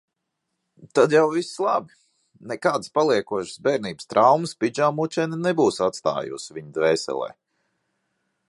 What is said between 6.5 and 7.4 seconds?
viņa dvēselē.